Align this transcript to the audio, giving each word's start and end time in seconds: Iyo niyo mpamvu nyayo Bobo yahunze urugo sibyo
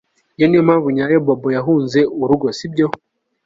Iyo 0.37 0.45
niyo 0.47 0.63
mpamvu 0.67 0.87
nyayo 0.95 1.17
Bobo 1.25 1.47
yahunze 1.57 1.99
urugo 2.21 2.47
sibyo 2.57 2.85